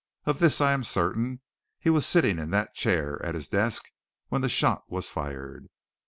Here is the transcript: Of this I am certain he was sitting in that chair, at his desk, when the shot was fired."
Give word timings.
Of 0.25 0.39
this 0.39 0.59
I 0.61 0.71
am 0.71 0.83
certain 0.83 1.41
he 1.77 1.91
was 1.91 2.07
sitting 2.07 2.39
in 2.39 2.49
that 2.49 2.73
chair, 2.73 3.23
at 3.23 3.35
his 3.35 3.47
desk, 3.47 3.91
when 4.29 4.41
the 4.41 4.49
shot 4.49 4.83
was 4.89 5.07
fired." 5.07 5.69